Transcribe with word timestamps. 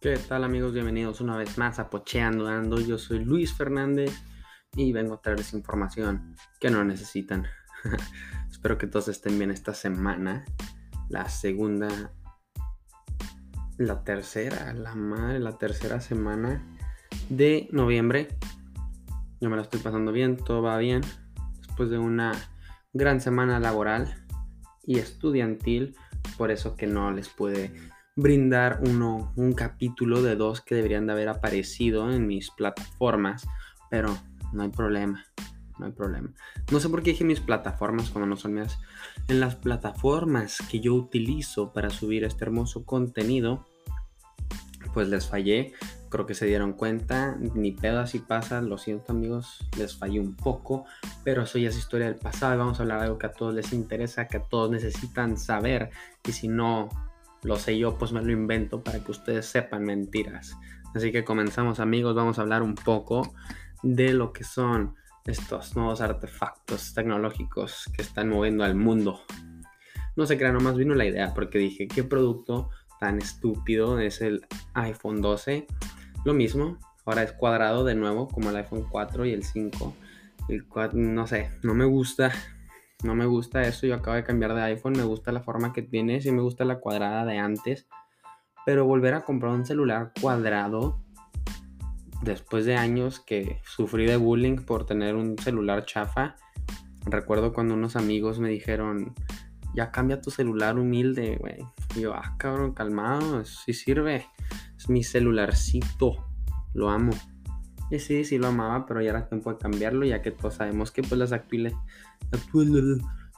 ¿Qué 0.00 0.16
tal 0.16 0.44
amigos? 0.44 0.72
Bienvenidos 0.74 1.20
una 1.20 1.36
vez 1.36 1.58
más 1.58 1.80
a 1.80 1.90
Pocheando 1.90 2.46
Ando. 2.46 2.80
Yo 2.80 2.98
soy 2.98 3.24
Luis 3.24 3.52
Fernández 3.52 4.12
y 4.76 4.92
vengo 4.92 5.14
a 5.14 5.20
traerles 5.20 5.52
información 5.54 6.36
que 6.60 6.70
no 6.70 6.84
necesitan. 6.84 7.48
Espero 8.48 8.78
que 8.78 8.86
todos 8.86 9.08
estén 9.08 9.36
bien 9.40 9.50
esta 9.50 9.74
semana. 9.74 10.44
La 11.08 11.28
segunda, 11.28 12.12
la 13.76 14.04
tercera, 14.04 14.72
la 14.72 14.94
madre, 14.94 15.40
la 15.40 15.58
tercera 15.58 16.00
semana 16.00 16.64
de 17.28 17.68
noviembre. 17.72 18.28
Yo 19.40 19.50
me 19.50 19.56
la 19.56 19.62
estoy 19.62 19.80
pasando 19.80 20.12
bien, 20.12 20.36
todo 20.36 20.62
va 20.62 20.78
bien. 20.78 21.00
Después 21.56 21.90
de 21.90 21.98
una 21.98 22.34
gran 22.92 23.20
semana 23.20 23.58
laboral 23.58 24.24
y 24.84 25.00
estudiantil, 25.00 25.96
por 26.36 26.52
eso 26.52 26.76
que 26.76 26.86
no 26.86 27.10
les 27.10 27.28
puede 27.28 27.72
brindar 28.18 28.80
uno, 28.84 29.32
un 29.36 29.52
capítulo 29.52 30.22
de 30.22 30.34
dos 30.34 30.60
que 30.60 30.74
deberían 30.74 31.06
de 31.06 31.12
haber 31.12 31.28
aparecido 31.28 32.10
en 32.10 32.26
mis 32.26 32.50
plataformas, 32.50 33.46
pero 33.90 34.18
no 34.52 34.64
hay 34.64 34.70
problema, 34.70 35.24
no 35.78 35.86
hay 35.86 35.92
problema. 35.92 36.32
No 36.72 36.80
sé 36.80 36.88
por 36.88 37.04
qué 37.04 37.10
dije 37.10 37.22
mis 37.22 37.38
plataformas 37.38 38.10
cuando 38.10 38.26
no 38.26 38.36
son 38.36 38.54
mías. 38.54 38.80
En 39.28 39.38
las 39.38 39.54
plataformas 39.54 40.58
que 40.68 40.80
yo 40.80 40.94
utilizo 40.94 41.72
para 41.72 41.90
subir 41.90 42.24
este 42.24 42.44
hermoso 42.44 42.84
contenido, 42.84 43.64
pues 44.92 45.06
les 45.08 45.28
fallé. 45.28 45.74
Creo 46.08 46.26
que 46.26 46.34
se 46.34 46.46
dieron 46.46 46.72
cuenta, 46.72 47.36
ni 47.54 47.70
pedo 47.70 48.00
así 48.00 48.18
pasa, 48.18 48.60
lo 48.62 48.78
siento 48.78 49.12
amigos, 49.12 49.64
les 49.78 49.96
fallé 49.96 50.18
un 50.18 50.34
poco, 50.34 50.86
pero 51.22 51.42
eso 51.42 51.58
ya 51.58 51.68
es 51.68 51.78
historia 51.78 52.06
del 52.06 52.16
pasado 52.16 52.52
y 52.54 52.58
vamos 52.58 52.80
a 52.80 52.82
hablar 52.82 53.00
algo 53.00 53.16
que 53.16 53.26
a 53.26 53.32
todos 53.32 53.54
les 53.54 53.72
interesa, 53.72 54.26
que 54.26 54.38
a 54.38 54.42
todos 54.42 54.72
necesitan 54.72 55.36
saber 55.36 55.90
y 56.26 56.32
si 56.32 56.48
no 56.48 56.88
lo 57.42 57.56
sé 57.56 57.78
yo, 57.78 57.98
pues 57.98 58.12
me 58.12 58.22
lo 58.22 58.32
invento 58.32 58.82
para 58.82 59.02
que 59.02 59.10
ustedes 59.10 59.46
sepan 59.46 59.84
mentiras. 59.84 60.56
Así 60.94 61.12
que 61.12 61.24
comenzamos 61.24 61.80
amigos, 61.80 62.14
vamos 62.14 62.38
a 62.38 62.42
hablar 62.42 62.62
un 62.62 62.74
poco 62.74 63.32
de 63.82 64.12
lo 64.12 64.32
que 64.32 64.44
son 64.44 64.94
estos 65.26 65.76
nuevos 65.76 66.00
artefactos 66.00 66.94
tecnológicos 66.94 67.90
que 67.94 68.02
están 68.02 68.30
moviendo 68.30 68.64
al 68.64 68.74
mundo. 68.74 69.20
No 70.16 70.26
se 70.26 70.36
crean, 70.36 70.54
nomás 70.54 70.76
vino 70.76 70.94
la 70.94 71.04
idea 71.04 71.34
porque 71.34 71.58
dije, 71.58 71.86
¿qué 71.86 72.02
producto 72.02 72.70
tan 72.98 73.18
estúpido 73.18 74.00
es 74.00 74.20
el 74.20 74.46
iPhone 74.74 75.20
12? 75.20 75.66
Lo 76.24 76.34
mismo, 76.34 76.78
ahora 77.04 77.22
es 77.22 77.32
cuadrado 77.32 77.84
de 77.84 77.94
nuevo 77.94 78.28
como 78.28 78.50
el 78.50 78.56
iPhone 78.56 78.86
4 78.90 79.26
y 79.26 79.32
el 79.32 79.44
5. 79.44 79.94
El 80.48 80.66
4, 80.66 80.98
no 80.98 81.26
sé, 81.26 81.50
no 81.62 81.74
me 81.74 81.84
gusta, 81.84 82.32
no 83.04 83.14
me 83.14 83.26
gusta 83.26 83.62
eso, 83.62 83.86
yo 83.86 83.94
acabo 83.94 84.16
de 84.16 84.24
cambiar 84.24 84.54
de 84.54 84.62
iPhone, 84.62 84.94
me 84.94 85.04
gusta 85.04 85.32
la 85.32 85.40
forma 85.40 85.72
que 85.72 85.82
tiene, 85.82 86.20
sí 86.20 86.32
me 86.32 86.42
gusta 86.42 86.64
la 86.64 86.80
cuadrada 86.80 87.24
de 87.24 87.38
antes, 87.38 87.86
pero 88.66 88.84
volver 88.84 89.14
a 89.14 89.24
comprar 89.24 89.52
un 89.52 89.64
celular 89.64 90.12
cuadrado 90.20 91.00
después 92.22 92.64
de 92.64 92.76
años 92.76 93.20
que 93.20 93.60
sufrí 93.64 94.06
de 94.06 94.16
bullying 94.16 94.56
por 94.56 94.84
tener 94.84 95.14
un 95.14 95.38
celular 95.38 95.84
chafa, 95.84 96.36
recuerdo 97.06 97.52
cuando 97.52 97.74
unos 97.74 97.96
amigos 97.96 98.40
me 98.40 98.48
dijeron, 98.48 99.14
ya 99.74 99.90
cambia 99.90 100.20
tu 100.20 100.30
celular 100.30 100.78
humilde, 100.78 101.36
güey. 101.36 101.58
Y 101.94 102.00
yo, 102.00 102.14
ah, 102.14 102.34
cabrón, 102.38 102.72
calmado, 102.72 103.44
sí 103.44 103.72
sirve, 103.72 104.26
es 104.76 104.88
mi 104.88 105.04
celularcito, 105.04 106.26
lo 106.74 106.90
amo. 106.90 107.12
Y 107.90 107.98
sí, 107.98 108.24
sí 108.24 108.38
lo 108.38 108.48
amaba, 108.48 108.86
pero 108.86 109.00
ya 109.00 109.10
era 109.10 109.28
tiempo 109.28 109.52
de 109.52 109.58
cambiarlo, 109.58 110.04
ya 110.04 110.20
que 110.20 110.30
todos 110.30 110.54
sabemos 110.54 110.90
que 110.90 111.02
pues 111.02 111.18
las, 111.18 111.32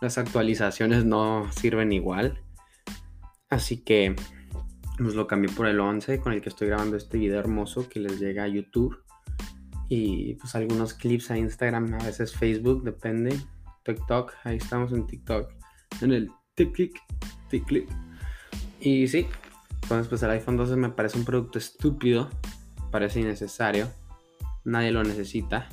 las 0.01 0.19
actualizaciones 0.19 1.05
no 1.05 1.51
sirven 1.53 1.92
igual. 1.92 2.41
Así 3.48 3.79
que 3.79 4.17
pues 4.98 5.15
lo 5.15 5.27
cambié 5.27 5.53
por 5.55 5.67
el 5.67 5.79
11 5.79 6.20
con 6.20 6.33
el 6.33 6.41
que 6.41 6.48
estoy 6.48 6.69
grabando 6.69 6.97
este 6.97 7.19
video 7.19 7.39
hermoso 7.39 7.89
que 7.89 8.01
les 8.01 8.19
llega 8.19 8.45
a 8.45 8.48
YouTube. 8.48 8.98
Y 9.89 10.35
pues 10.35 10.55
algunos 10.55 10.95
clips 10.95 11.30
a 11.30 11.39
Instagram, 11.39 11.95
a 11.95 12.05
veces 12.05 12.35
Facebook, 12.35 12.83
depende. 12.83 13.39
TikTok, 13.85 14.33
ahí 14.45 14.57
estamos 14.57 14.92
en 14.92 15.07
TikTok. 15.07 15.51
En 16.01 16.13
el 16.13 16.30
TikTok, 16.55 16.98
TikTok. 17.48 17.89
Y 18.80 19.07
sí, 19.08 19.27
entonces 19.83 20.08
pues 20.08 20.23
el 20.23 20.30
iPhone 20.30 20.57
12 20.57 20.77
me 20.77 20.91
parece 20.91 21.19
un 21.19 21.24
producto 21.24 21.58
estúpido, 21.58 22.30
parece 22.91 23.20
innecesario 23.20 23.91
nadie 24.65 24.91
lo 24.91 25.03
necesita. 25.03 25.69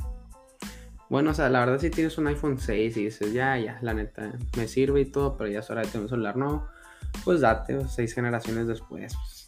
Bueno, 1.10 1.32
o 1.32 1.34
sea, 1.34 1.50
la 1.50 1.60
verdad 1.60 1.80
si 1.80 1.90
tienes 1.90 2.18
un 2.18 2.28
iPhone 2.28 2.60
6 2.60 2.98
y 2.98 3.06
dices, 3.06 3.34
ya, 3.34 3.58
ya, 3.58 3.80
la 3.82 3.94
neta, 3.94 4.34
me 4.58 4.68
sirve 4.68 5.02
y 5.02 5.06
todo, 5.06 5.38
pero 5.38 5.50
ya 5.50 5.60
es 5.60 5.70
hora 5.70 5.82
de 5.82 5.88
tener 5.88 6.04
un 6.04 6.10
celular 6.10 6.36
no 6.36 6.68
pues 7.24 7.42
date, 7.42 7.88
seis 7.88 8.14
generaciones 8.14 8.68
después, 8.68 9.16
pues, 9.16 9.48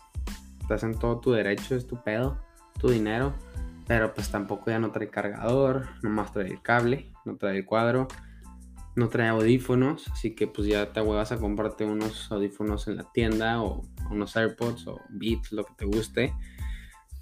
estás 0.61 0.83
en 0.83 0.97
todo 0.97 1.19
tu 1.19 1.31
derecho, 1.31 1.75
es 1.75 1.87
tu 1.87 2.01
pedo, 2.03 2.37
tu 2.79 2.89
dinero, 2.89 3.33
pero 3.87 4.13
pues 4.13 4.29
tampoco 4.29 4.69
ya 4.69 4.79
no 4.79 4.91
trae 4.91 5.09
cargador, 5.09 5.87
nomás 6.01 6.31
trae 6.31 6.47
el 6.47 6.61
cable, 6.61 7.11
no 7.25 7.37
trae 7.37 7.57
el 7.57 7.65
cuadro, 7.65 8.07
no 8.95 9.09
trae 9.09 9.29
audífonos, 9.29 10.07
así 10.09 10.35
que 10.35 10.47
pues 10.47 10.67
ya 10.67 10.91
te 10.91 11.01
huevas 11.01 11.31
a 11.31 11.37
comprarte 11.37 11.85
unos 11.85 12.31
audífonos 12.31 12.87
en 12.87 12.97
la 12.97 13.11
tienda 13.11 13.61
o 13.61 13.83
unos 14.11 14.35
AirPods 14.35 14.87
o 14.87 14.99
Beats, 15.09 15.51
lo 15.51 15.65
que 15.65 15.73
te 15.73 15.85
guste 15.85 16.33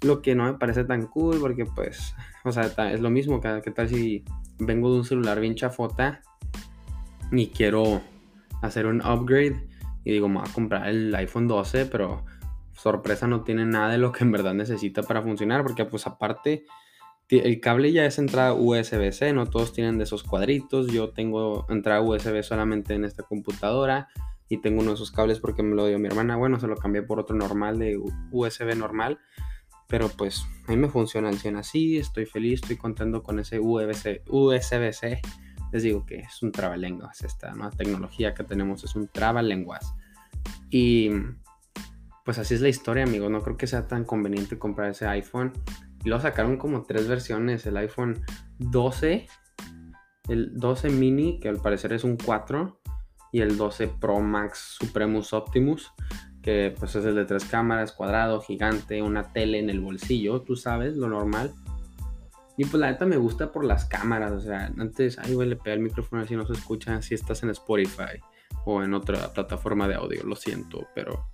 lo 0.02 0.22
que 0.22 0.34
no 0.34 0.44
me 0.44 0.54
parece 0.54 0.84
tan 0.84 1.06
cool 1.06 1.38
porque 1.40 1.64
pues, 1.64 2.14
o 2.44 2.52
sea, 2.52 2.64
es 2.92 3.00
lo 3.00 3.10
mismo 3.10 3.40
que, 3.40 3.70
tal 3.70 3.88
si 3.88 4.24
vengo 4.58 4.92
de 4.92 4.98
un 4.98 5.04
celular 5.04 5.40
bien 5.40 5.54
chafota 5.54 6.22
y 7.30 7.48
quiero 7.48 8.00
hacer 8.62 8.86
un 8.86 9.00
upgrade 9.00 9.66
y 10.04 10.12
digo, 10.12 10.28
me 10.28 10.40
voy 10.40 10.48
a 10.48 10.52
comprar 10.52 10.88
el 10.88 11.14
iPhone 11.14 11.48
12, 11.48 11.86
pero 11.86 12.24
sorpresa 12.72 13.26
no 13.26 13.42
tiene 13.42 13.66
nada 13.66 13.90
de 13.90 13.98
lo 13.98 14.12
que 14.12 14.24
en 14.24 14.32
verdad 14.32 14.54
necesita 14.54 15.02
para 15.02 15.22
funcionar 15.22 15.62
porque 15.62 15.84
pues 15.84 16.06
aparte 16.06 16.64
el 17.28 17.60
cable 17.60 17.92
ya 17.92 18.06
es 18.06 18.18
entrada 18.18 18.54
USB-C, 18.54 19.34
no 19.34 19.46
todos 19.46 19.74
tienen 19.74 19.98
de 19.98 20.04
esos 20.04 20.22
cuadritos, 20.22 20.86
yo 20.86 21.10
tengo 21.10 21.66
entrada 21.68 22.00
USB 22.00 22.42
solamente 22.42 22.94
en 22.94 23.04
esta 23.04 23.22
computadora 23.22 24.08
y 24.48 24.62
tengo 24.62 24.80
uno 24.80 24.92
de 24.92 24.94
esos 24.94 25.10
cables 25.10 25.38
porque 25.38 25.62
me 25.62 25.74
lo 25.74 25.86
dio 25.86 25.98
mi 25.98 26.06
hermana, 26.06 26.36
bueno, 26.36 26.58
se 26.58 26.66
lo 26.66 26.76
cambié 26.76 27.02
por 27.02 27.20
otro 27.20 27.36
normal 27.36 27.78
de 27.78 27.98
USB 28.30 28.74
normal 28.76 29.18
pero 29.88 30.08
pues 30.10 30.46
a 30.66 30.70
mí 30.70 30.76
me 30.76 30.88
funciona 30.88 31.30
el 31.30 31.38
100 31.38 31.56
así, 31.56 31.96
estoy 31.96 32.26
feliz, 32.26 32.60
estoy 32.62 32.76
contando 32.76 33.22
con 33.22 33.38
ese 33.38 33.58
USB-C. 33.58 35.20
Les 35.72 35.82
digo 35.82 36.06
que 36.06 36.20
es 36.20 36.42
un 36.42 36.52
trabalenguas, 36.52 37.22
esta 37.22 37.52
nueva 37.52 37.70
tecnología 37.70 38.34
que 38.34 38.44
tenemos 38.44 38.84
es 38.84 38.94
un 38.94 39.08
trabalenguas. 39.08 39.94
Y 40.70 41.10
pues 42.24 42.38
así 42.38 42.54
es 42.54 42.60
la 42.60 42.68
historia, 42.68 43.04
amigos. 43.04 43.30
No 43.30 43.42
creo 43.42 43.56
que 43.56 43.66
sea 43.66 43.88
tan 43.88 44.04
conveniente 44.04 44.58
comprar 44.58 44.90
ese 44.90 45.06
iPhone. 45.06 45.52
Y 46.04 46.10
lo 46.10 46.20
sacaron 46.20 46.58
como 46.58 46.82
tres 46.82 47.08
versiones: 47.08 47.64
el 47.64 47.78
iPhone 47.78 48.22
12, 48.58 49.26
el 50.28 50.54
12 50.54 50.90
mini, 50.90 51.40
que 51.40 51.48
al 51.48 51.60
parecer 51.62 51.94
es 51.94 52.04
un 52.04 52.18
4, 52.18 52.80
y 53.32 53.40
el 53.40 53.56
12 53.56 53.88
Pro 54.00 54.20
Max 54.20 54.76
Supremus 54.78 55.32
Optimus 55.32 55.90
pues 56.78 56.94
es 56.94 57.04
el 57.04 57.14
de 57.14 57.24
tres 57.24 57.44
cámaras, 57.44 57.92
cuadrado, 57.92 58.40
gigante, 58.40 59.02
una 59.02 59.32
tele 59.32 59.58
en 59.58 59.70
el 59.70 59.80
bolsillo, 59.80 60.40
tú 60.42 60.56
sabes, 60.56 60.96
lo 60.96 61.08
normal. 61.08 61.52
Y 62.56 62.64
pues 62.64 62.80
la 62.80 62.90
neta 62.90 63.06
me 63.06 63.16
gusta 63.16 63.52
por 63.52 63.64
las 63.64 63.84
cámaras, 63.84 64.32
o 64.32 64.40
sea, 64.40 64.72
antes, 64.78 65.18
ay, 65.18 65.34
güey, 65.34 65.48
le 65.48 65.56
pegué 65.56 65.74
el 65.74 65.82
micrófono 65.82 66.22
así 66.22 66.34
no 66.34 66.46
se 66.46 66.54
escucha 66.54 67.00
si 67.02 67.14
estás 67.14 67.42
en 67.42 67.50
Spotify 67.50 68.20
o 68.64 68.82
en 68.82 68.94
otra 68.94 69.32
plataforma 69.32 69.86
de 69.86 69.94
audio, 69.94 70.24
lo 70.24 70.34
siento, 70.34 70.88
pero 70.94 71.26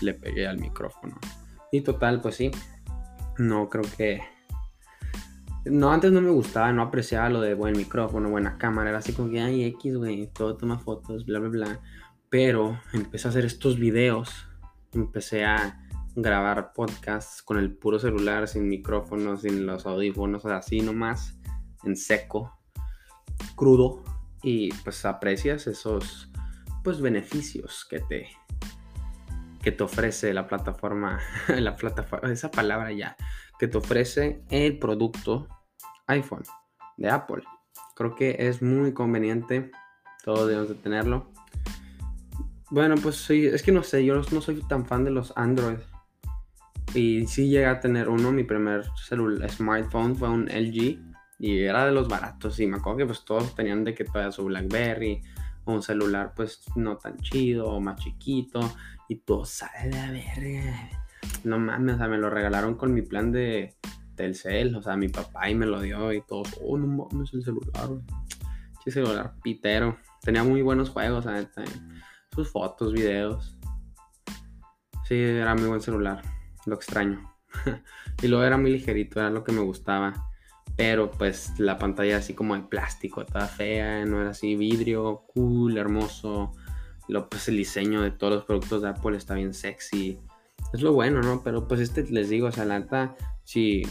le 0.00 0.14
pegué 0.14 0.46
al 0.48 0.58
micrófono. 0.58 1.16
Y 1.70 1.82
total, 1.82 2.20
pues 2.20 2.36
sí, 2.36 2.50
no 3.38 3.68
creo 3.68 3.84
que... 3.96 4.22
No, 5.64 5.92
antes 5.92 6.12
no 6.12 6.20
me 6.20 6.30
gustaba, 6.30 6.72
no 6.72 6.82
apreciaba 6.82 7.28
lo 7.30 7.40
de 7.40 7.54
buen 7.54 7.76
micrófono, 7.76 8.28
buena 8.28 8.58
cámara, 8.58 8.90
era 8.90 8.98
así 8.98 9.12
como 9.12 9.30
que, 9.30 9.40
ay, 9.40 9.64
X, 9.64 9.96
güey, 9.96 10.26
todo 10.26 10.56
toma 10.56 10.78
fotos, 10.78 11.24
bla, 11.24 11.38
bla, 11.38 11.48
bla. 11.48 11.80
Pero 12.28 12.78
empecé 12.92 13.28
a 13.28 13.30
hacer 13.30 13.44
estos 13.44 13.78
videos, 13.78 14.46
empecé 14.94 15.44
a 15.44 15.80
grabar 16.16 16.72
podcasts 16.72 17.42
con 17.42 17.58
el 17.58 17.76
puro 17.76 17.98
celular, 17.98 18.46
sin 18.48 18.68
micrófono, 18.68 19.36
sin 19.36 19.66
los 19.66 19.86
audífonos, 19.86 20.44
así 20.46 20.80
nomás, 20.80 21.38
en 21.84 21.96
seco, 21.96 22.56
crudo, 23.56 24.02
y 24.42 24.72
pues 24.84 25.04
aprecias 25.04 25.66
esos 25.66 26.30
pues 26.82 27.00
beneficios 27.00 27.86
que 27.88 28.00
te 28.00 28.28
que 29.62 29.72
te 29.72 29.82
ofrece 29.82 30.34
la 30.34 30.46
plataforma, 30.46 31.20
la 31.48 31.74
plataforma, 31.74 32.30
esa 32.30 32.50
palabra 32.50 32.92
ya, 32.92 33.16
que 33.58 33.66
te 33.66 33.78
ofrece 33.78 34.42
el 34.50 34.78
producto 34.78 35.48
iPhone 36.06 36.42
de 36.98 37.08
Apple. 37.08 37.42
Creo 37.96 38.14
que 38.14 38.36
es 38.38 38.60
muy 38.60 38.92
conveniente, 38.92 39.70
todos 40.22 40.48
debemos 40.48 40.68
de 40.68 40.74
tenerlo. 40.74 41.32
Bueno, 42.70 42.94
pues 42.96 43.16
sí, 43.16 43.46
es 43.46 43.62
que 43.62 43.72
no 43.72 43.82
sé, 43.82 44.04
yo 44.04 44.14
no 44.14 44.40
soy 44.40 44.62
tan 44.62 44.86
fan 44.86 45.04
de 45.04 45.10
los 45.10 45.32
Android. 45.36 45.78
Y 46.94 47.26
sí 47.26 47.48
llegué 47.48 47.66
a 47.66 47.80
tener 47.80 48.08
uno, 48.08 48.30
mi 48.32 48.44
primer 48.44 48.84
celular, 48.96 49.50
smartphone 49.50 50.16
fue 50.16 50.28
un 50.28 50.46
LG 50.46 50.98
y 51.38 51.60
era 51.60 51.86
de 51.86 51.92
los 51.92 52.08
baratos. 52.08 52.58
Y 52.60 52.66
me 52.66 52.76
acuerdo 52.76 52.98
que 52.98 53.06
pues 53.06 53.24
todos 53.24 53.54
tenían 53.54 53.84
de 53.84 53.94
que 53.94 54.04
todavía 54.04 54.32
su 54.32 54.44
Blackberry 54.44 55.22
o 55.64 55.72
un 55.72 55.82
celular 55.82 56.32
pues 56.36 56.62
no 56.76 56.96
tan 56.96 57.18
chido 57.18 57.66
o 57.66 57.80
más 57.80 58.00
chiquito 58.00 58.60
y 59.08 59.16
todo 59.16 59.44
sale 59.44 59.88
de 59.88 59.90
la 59.90 60.10
verga. 60.10 60.90
no 61.44 61.58
mames, 61.58 61.96
o 61.96 61.98
sea, 61.98 62.08
me 62.08 62.18
lo 62.18 62.30
regalaron 62.30 62.74
con 62.76 62.94
mi 62.94 63.02
plan 63.02 63.32
de 63.32 63.74
Telcel, 64.14 64.74
o 64.76 64.82
sea, 64.82 64.96
mi 64.96 65.08
papá 65.08 65.50
y 65.50 65.54
me 65.54 65.66
lo 65.66 65.80
dio 65.80 66.12
y 66.12 66.22
todos, 66.22 66.48
oh, 66.62 66.78
no 66.78 66.86
mames, 66.86 67.34
el 67.34 67.42
celular, 67.42 67.88
güey. 67.88 68.02
Sí, 68.84 68.90
celular 68.90 69.34
pitero. 69.42 69.96
Tenía 70.20 70.44
muy 70.44 70.60
buenos 70.60 70.90
juegos, 70.90 71.24
neta. 71.24 71.64
Sus 72.34 72.50
fotos, 72.50 72.92
videos. 72.92 73.56
Sí, 75.06 75.14
era 75.14 75.54
muy 75.54 75.68
buen 75.68 75.80
celular. 75.80 76.22
Lo 76.66 76.74
extraño. 76.74 77.32
y 78.22 78.26
luego 78.26 78.44
era 78.44 78.56
muy 78.56 78.72
ligerito, 78.72 79.20
era 79.20 79.30
lo 79.30 79.44
que 79.44 79.52
me 79.52 79.60
gustaba. 79.60 80.30
Pero 80.76 81.10
pues 81.10 81.52
la 81.58 81.78
pantalla 81.78 82.16
así 82.16 82.34
como 82.34 82.56
de 82.56 82.62
plástico, 82.62 83.24
toda 83.24 83.46
fea, 83.46 84.04
no 84.04 84.20
era 84.20 84.30
así 84.30 84.56
vidrio, 84.56 85.24
cool, 85.34 85.78
hermoso. 85.78 86.52
Lo, 87.06 87.28
pues 87.28 87.48
el 87.48 87.56
diseño 87.56 88.00
de 88.00 88.10
todos 88.10 88.34
los 88.34 88.44
productos 88.44 88.82
de 88.82 88.88
Apple 88.88 89.16
está 89.16 89.34
bien 89.34 89.54
sexy. 89.54 90.18
Es 90.72 90.82
lo 90.82 90.92
bueno, 90.92 91.20
¿no? 91.20 91.42
Pero 91.44 91.68
pues 91.68 91.80
este 91.80 92.02
les 92.04 92.28
digo, 92.28 92.48
o 92.48 92.52
sea, 92.52 92.64
la 92.64 92.80
neta, 92.80 93.14
si 93.44 93.82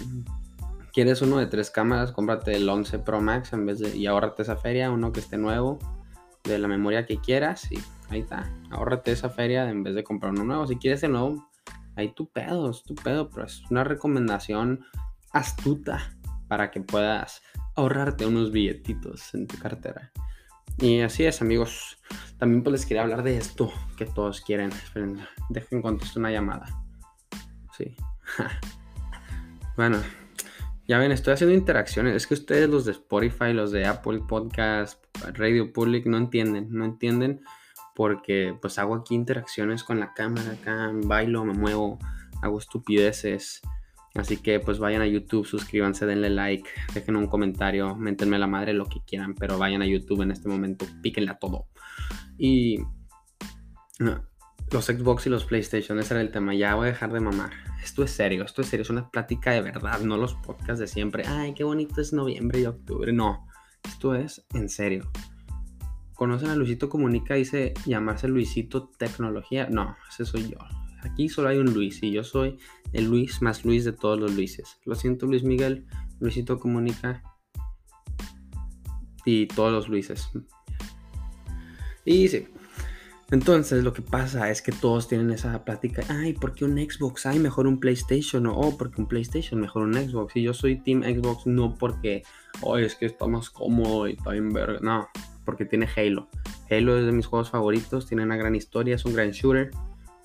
quieres 0.92 1.22
uno 1.22 1.38
de 1.38 1.46
tres 1.46 1.72
cámaras, 1.72 2.12
cómprate 2.12 2.56
el 2.56 2.68
11 2.68 3.00
Pro 3.00 3.22
Max 3.22 3.54
en 3.54 3.66
vez 3.66 3.80
de, 3.80 3.96
y 3.96 4.07
ahórrate 4.07 4.42
esa 4.42 4.57
feria, 4.57 4.92
uno 4.92 5.13
que 5.13 5.22
esté 5.22 5.38
nuevo, 5.38 5.80
de 6.44 6.60
la 6.60 6.68
memoria 6.68 7.06
que 7.06 7.18
quieras 7.18 7.72
y 7.72 7.80
ahí 8.13 8.21
está, 8.21 8.51
ahórrate 8.69 9.12
esa 9.12 9.30
feria 9.30 9.69
en 9.69 9.83
vez 9.83 9.95
de 9.95 10.04
comprar 10.04 10.33
uno 10.33 10.44
nuevo. 10.44 10.68
Si 10.68 10.75
quieres 10.75 11.04
el 11.04 11.13
nuevo, 11.13 11.50
ahí 11.95 12.13
tu 12.13 12.30
pedo, 12.30 12.69
es 12.69 12.83
tu 12.83 12.95
pedo, 12.95 13.30
pero 13.30 13.45
es 13.45 13.63
una 13.69 13.83
recomendación 13.83 14.86
astuta 15.31 16.15
para 16.48 16.69
que 16.69 16.81
puedas 16.81 17.42
ahorrarte 17.75 18.25
unos 18.25 18.51
billetitos 18.51 19.33
en 19.33 19.48
tu 19.48 19.57
cartera. 19.57 20.12
Y 20.77 21.01
así 21.01 21.25
es, 21.25 21.42
amigos. 21.42 21.98
También 22.38 22.63
pues 22.63 22.71
les 22.71 22.86
quería 22.86 23.04
hablar 23.04 23.24
de 23.24 23.38
esto 23.38 23.71
que 23.98 24.06
todos 24.06 24.42
quieren. 24.42 24.71
Esperen, 24.71 25.19
dejen 25.50 25.81
contestar 25.81 26.19
una 26.19 26.31
llamada. 26.31 26.65
Sí. 27.77 27.95
bueno, 29.75 29.98
ya 30.88 30.98
ven, 30.98 31.12
estoy 31.12 31.33
haciendo 31.33 31.56
interacciones. 31.56 32.15
Es 32.15 32.27
que 32.27 32.36
ustedes, 32.36 32.69
los 32.69 32.86
de 32.86 32.92
Spotify, 32.92 33.54
los 33.54 33.71
de 33.71 33.86
Apple 33.86 34.21
Podcast, 34.27 35.04
Radio 35.33 35.71
Public, 35.74 36.06
no 36.06 36.18
entienden. 36.18 36.68
No 36.71 36.86
entienden 36.86 37.42
porque 37.95 38.57
pues 38.62 38.80
hago 38.80 38.95
aquí 38.95 39.16
interacciones 39.16 39.84
con 39.84 40.00
la 40.00 40.13
cámara 40.13 40.51
acá, 40.51 40.92
bailo, 40.94 41.45
me 41.45 41.54
muevo, 41.54 42.00
hago 42.42 42.60
estupideces. 42.60 43.62
Así 44.16 44.38
que 44.38 44.60
pues 44.60 44.78
vayan 44.78 45.01
a 45.01 45.07
YouTube, 45.07 45.45
suscríbanse, 45.45 46.06
denle 46.06 46.30
like, 46.30 46.69
dejen 46.94 47.16
un 47.16 47.28
comentario, 47.28 47.95
méntenme 47.95 48.38
la 48.38 48.45
madre 48.45 48.74
lo 48.74 48.86
que 48.86 49.01
quieran, 49.06 49.34
pero 49.34 49.57
vayan 49.57 49.81
a 49.81 49.88
YouTube 49.88 50.22
en 50.22 50.31
este 50.31 50.48
momento, 50.50 50.86
píquenle 51.01 51.31
a 51.31 51.40
todo. 51.40 51.66
Y 52.38 52.80
los 54.72 54.86
Xbox 54.86 55.25
y 55.25 55.30
los 55.30 55.46
PlayStation, 55.46 56.00
ese 56.00 56.13
era 56.13 56.22
el 56.22 56.31
tema, 56.31 56.54
ya 56.54 56.75
voy 56.75 56.88
a 56.88 56.92
dejar 56.92 57.12
de 57.12 57.22
mamar. 57.22 57.51
Esto 57.84 58.04
es 58.04 58.12
serio, 58.12 58.44
esto 58.44 58.62
es 58.62 58.68
serio, 58.68 58.84
es 58.84 58.89
una 58.89 59.10
plática 59.10 59.51
de 59.51 59.62
verdad, 59.62 60.00
no 60.01 60.18
los 60.18 60.36
podcasts 60.36 60.80
de 60.80 60.88
siempre. 60.88 61.24
Ay, 61.28 61.54
qué 61.54 61.63
bonito 61.63 62.00
es 62.00 62.13
noviembre 62.13 62.62
y 62.62 62.66
octubre. 62.66 63.12
No, 63.12 63.48
esto 63.84 64.16
es 64.16 64.46
en 64.54 64.69
serio. 64.69 65.12
¿Conocen 66.24 66.52
a 66.52 66.56
Luisito 66.56 66.88
Comunica? 66.88 67.34
Dice 67.34 67.74
llamarse 67.86 68.30
Luisito 68.30 68.88
Tecnología. 68.98 69.68
No, 69.70 69.98
ese 70.10 70.24
soy 70.24 70.52
yo. 70.52 70.58
Aquí 71.02 71.28
solo 71.28 71.50
hay 71.50 71.58
un 71.58 71.74
Luis 71.74 72.02
y 72.02 72.14
yo 72.14 72.24
soy 72.24 72.58
el 72.94 73.10
Luis 73.10 73.42
más 73.42 73.66
Luis 73.66 73.84
de 73.84 73.92
todos 73.92 74.18
los 74.18 74.34
Luises. 74.34 74.80
Lo 74.86 74.96
siento 74.96 75.25
Luis 75.25 75.44
Miguel, 75.44 75.86
Luisito 76.22 76.62
Comunica 76.62 77.22
y 79.25 79.48
todos 79.48 79.74
los 79.74 79.90
Luises. 79.90 80.30
Y 82.06 82.30
sí. 82.30 82.48
Entonces 83.30 83.84
lo 83.84 83.92
que 83.92 84.02
pasa 84.02 84.50
es 84.50 84.62
que 84.62 84.72
todos 84.72 85.10
tienen 85.10 85.30
esa 85.30 85.66
plática. 85.66 86.04
Ay, 86.08 86.31
¿por 86.31 86.56
qué 86.56 86.64
un 86.64 86.78
Xbox? 86.78 87.25
Ay, 87.25 87.40
mejor 87.40 87.68
un 87.68 87.81
PlayStation. 87.81 88.48
O 88.48 88.56
oh, 88.56 88.78
porque 88.78 89.02
un 89.02 89.10
PlayStation, 89.10 89.60
mejor 89.60 89.84
un 89.84 89.96
Xbox. 89.96 90.38
Y 90.38 90.44
yo 90.44 90.54
soy 90.54 90.81
Team 90.84 91.04
Xbox 91.04 91.48
no 91.48 91.78
porque, 91.78 92.24
oh, 92.62 92.78
es 92.78 92.96
que 92.96 93.08
está 93.08 93.28
más 93.28 93.50
cómodo 93.50 94.08
y 94.08 94.14
está 94.14 94.31
bien 94.31 94.54
verga. 94.54 94.80
No, 94.81 95.10
porque 95.45 95.66
tiene 95.66 95.88
Halo. 95.95 96.30
Halo 96.69 96.98
es 96.98 97.06
de 97.06 97.12
mis 97.12 97.25
juegos 97.25 97.50
favoritos, 97.50 98.07
tiene 98.07 98.24
una 98.24 98.38
gran 98.38 98.56
historia, 98.56 98.95
es 98.95 99.06
un 99.06 99.13
gran 99.13 99.31
shooter 99.31 99.72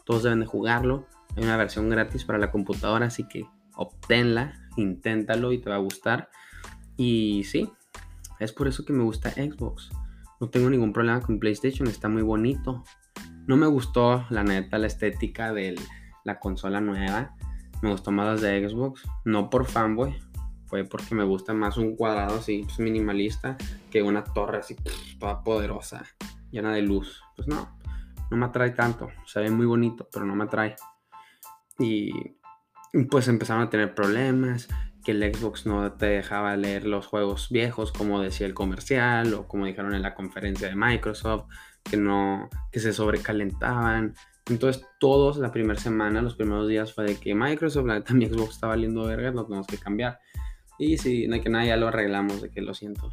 todos 0.09 0.23
deben 0.23 0.41
de 0.41 0.47
jugarlo. 0.47 1.07
Hay 1.37 1.45
una 1.45 1.59
versión 1.59 1.91
gratis 1.91 2.25
para 2.25 2.39
la 2.39 2.51
computadora, 2.51 3.07
así 3.07 3.29
que 3.29 3.45
obténla, 3.77 4.55
inténtalo 4.79 5.53
y 5.53 5.59
te 5.59 5.69
va 5.69 5.77
a 5.77 5.81
gustar. 5.81 6.31
Y 6.97 7.45
sí, 7.45 7.71
es 8.41 8.55
por 8.55 8.69
eso 8.69 8.87
que 8.87 8.95
me 8.95 9.03
gusta 9.03 9.33
Xbox. 9.33 9.91
No 10.41 10.49
tengo 10.49 10.71
ningún 10.71 10.95
problema 10.95 11.21
con 11.21 11.39
PlayStation, 11.39 11.89
está 11.89 12.09
muy 12.09 12.23
bonito. 12.23 12.85
No 13.47 13.59
me 13.59 13.67
gustó, 13.67 14.25
la 14.31 14.45
neta, 14.45 14.79
la 14.79 14.87
estética 14.87 15.53
de 15.53 15.79
la 16.25 16.41
consola 16.41 16.81
nueva. 16.81 17.37
Me 17.83 17.91
gustó 17.91 18.11
más 18.11 18.25
las 18.25 18.41
de 18.41 18.67
Xbox. 18.67 19.03
No 19.27 19.51
por 19.51 19.67
fanboy, 19.67 20.17
fue 20.69 20.85
porque 20.85 21.15
me 21.15 21.25
gusta 21.25 21.55
más 21.55 21.77
un 21.77 21.97
cuadrado 21.97 22.39
así 22.39 22.63
pues, 22.65 22.79
minimalista 22.79 23.57
que 23.91 24.03
una 24.03 24.25
torre 24.25 24.59
así 24.59 24.77
toda 25.19 25.43
poderosa, 25.43 26.05
llena 26.51 26.73
de 26.73 26.83
luz. 26.83 27.23
Pues 27.35 27.49
no, 27.49 27.79
no 28.31 28.37
me 28.37 28.47
atrae 28.47 28.71
tanto. 28.71 29.09
Se 29.27 29.41
ve 29.41 29.51
muy 29.51 29.67
bonito, 29.67 30.09
pero 30.13 30.25
no 30.25 30.35
me 30.37 30.45
atrae. 30.45 30.77
Y 31.79 32.13
pues 33.11 33.29
empezaron 33.29 33.63
a 33.63 33.71
tener 33.71 33.95
problemas, 33.95 34.69
que 35.05 35.13
el 35.13 35.35
Xbox 35.35 35.65
no 35.65 35.93
te 35.93 36.07
dejaba 36.07 36.57
leer 36.57 36.87
los 36.87 37.07
juegos 37.07 37.49
viejos 37.51 37.93
como 37.93 38.21
decía 38.21 38.47
el 38.47 38.55
comercial 38.55 39.33
o 39.35 39.47
como 39.47 39.65
dijeron 39.65 39.95
en 39.95 40.03
la 40.03 40.15
conferencia 40.15 40.69
de 40.69 40.77
Microsoft, 40.77 41.47
que 41.83 41.97
no 41.97 42.51
que 42.71 42.81
se 42.81 42.93
sobrecalentaban. 42.93 44.15
Entonces 44.51 44.85
todos 44.99 45.39
la 45.39 45.53
primera 45.53 45.81
semana, 45.81 46.21
los 46.21 46.35
primeros 46.35 46.69
días 46.69 46.93
fue 46.93 47.05
de 47.05 47.17
que 47.17 47.35
Microsoft, 47.35 47.87
la 47.87 47.95
neta 47.95 48.15
mi 48.15 48.27
Xbox 48.27 48.57
está 48.57 48.67
valiendo 48.67 49.07
verga, 49.07 49.31
lo 49.31 49.47
tenemos 49.47 49.67
que 49.67 49.79
cambiar. 49.79 50.19
Y 50.79 50.99
sí, 50.99 51.27
de 51.27 51.41
que 51.41 51.49
nada 51.49 51.65
ya 51.65 51.77
lo 51.77 51.89
arreglamos, 51.89 52.41
de 52.41 52.51
que 52.51 52.63
lo 52.63 52.75
siento. 52.75 53.13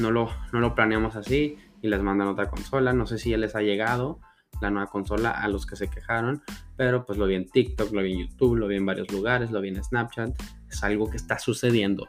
No 0.00 0.10
lo, 0.10 0.30
no 0.52 0.60
lo 0.60 0.74
planeamos 0.74 1.16
así 1.16 1.56
y 1.80 1.88
les 1.88 2.02
mandan 2.02 2.28
otra 2.28 2.50
consola. 2.50 2.92
No 2.92 3.06
sé 3.06 3.18
si 3.18 3.30
ya 3.30 3.36
les 3.36 3.54
ha 3.54 3.62
llegado 3.62 4.20
la 4.60 4.70
nueva 4.70 4.90
consola 4.90 5.30
a 5.30 5.48
los 5.48 5.66
que 5.66 5.76
se 5.76 5.88
quejaron, 5.88 6.42
pero 6.76 7.04
pues 7.06 7.18
lo 7.18 7.26
vi 7.26 7.34
en 7.34 7.48
TikTok, 7.48 7.92
lo 7.92 8.02
vi 8.02 8.12
en 8.12 8.28
YouTube, 8.28 8.56
lo 8.56 8.66
vi 8.66 8.76
en 8.76 8.86
varios 8.86 9.10
lugares, 9.12 9.50
lo 9.50 9.60
vi 9.60 9.68
en 9.68 9.82
Snapchat, 9.82 10.34
es 10.68 10.82
algo 10.82 11.10
que 11.10 11.16
está 11.16 11.38
sucediendo. 11.38 12.08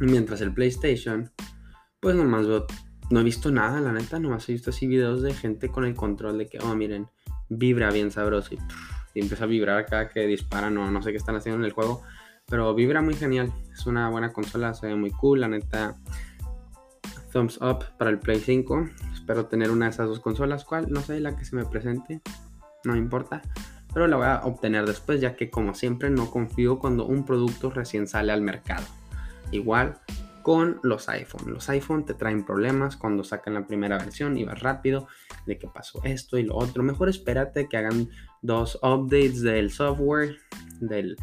Mientras 0.00 0.40
el 0.40 0.52
PlayStation, 0.52 1.30
pues 2.00 2.16
nomás 2.16 2.46
no 3.10 3.20
he 3.20 3.22
visto 3.22 3.50
nada, 3.50 3.80
la 3.80 3.92
neta, 3.92 4.18
nomás 4.18 4.48
he 4.48 4.52
visto 4.52 4.70
así 4.70 4.86
videos 4.86 5.22
de 5.22 5.34
gente 5.34 5.68
con 5.68 5.84
el 5.84 5.94
control 5.94 6.38
de 6.38 6.46
que, 6.46 6.58
oh, 6.58 6.74
miren, 6.74 7.08
vibra 7.48 7.90
bien 7.90 8.10
sabroso 8.10 8.54
y, 8.54 8.58
empieza 9.14 9.44
a 9.44 9.46
vibrar 9.46 9.84
cada 9.84 10.08
que 10.08 10.26
dispara, 10.26 10.70
no, 10.70 10.90
no 10.90 11.02
sé 11.02 11.10
qué 11.10 11.18
están 11.18 11.36
haciendo 11.36 11.60
en 11.60 11.66
el 11.66 11.72
juego, 11.72 12.02
pero 12.46 12.74
vibra 12.74 13.02
muy 13.02 13.14
genial, 13.14 13.52
es 13.72 13.86
una 13.86 14.08
buena 14.10 14.32
consola, 14.32 14.74
se 14.74 14.86
ve 14.86 14.96
muy 14.96 15.10
cool, 15.10 15.40
la 15.40 15.48
neta, 15.48 15.96
thumbs 17.32 17.58
up 17.62 17.84
para 17.98 18.10
el 18.10 18.18
Play 18.18 18.40
5, 18.40 18.88
Espero 19.22 19.46
tener 19.46 19.70
una 19.70 19.84
de 19.84 19.92
esas 19.92 20.08
dos 20.08 20.18
consolas. 20.18 20.64
¿Cuál? 20.64 20.90
No 20.90 21.00
sé, 21.00 21.20
la 21.20 21.36
que 21.36 21.44
se 21.44 21.54
me 21.54 21.64
presente. 21.64 22.20
No 22.82 22.96
importa. 22.96 23.40
Pero 23.94 24.08
la 24.08 24.16
voy 24.16 24.26
a 24.26 24.40
obtener 24.42 24.84
después, 24.84 25.20
ya 25.20 25.36
que 25.36 25.48
como 25.48 25.74
siempre 25.74 26.10
no 26.10 26.28
confío 26.28 26.80
cuando 26.80 27.06
un 27.06 27.24
producto 27.24 27.70
recién 27.70 28.08
sale 28.08 28.32
al 28.32 28.42
mercado. 28.42 28.84
Igual 29.52 30.00
con 30.42 30.80
los 30.82 31.08
iPhone. 31.08 31.52
Los 31.52 31.68
iPhone 31.68 32.04
te 32.04 32.14
traen 32.14 32.44
problemas 32.44 32.96
cuando 32.96 33.22
sacan 33.22 33.54
la 33.54 33.64
primera 33.64 33.96
versión 33.96 34.36
y 34.36 34.42
vas 34.42 34.58
rápido 34.58 35.06
de 35.46 35.56
que 35.56 35.68
pasó 35.68 36.00
esto 36.02 36.36
y 36.36 36.42
lo 36.42 36.56
otro. 36.56 36.82
Mejor 36.82 37.08
espérate 37.08 37.68
que 37.68 37.76
hagan 37.76 38.08
dos 38.40 38.80
updates 38.82 39.40
del 39.42 39.70
software, 39.70 40.36
del 40.80 41.16